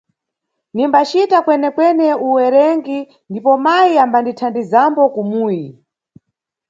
[0.75, 5.65] Nimbacita kwenekwene uwerengi ndipo mayi ambandithandizambo kumuyi.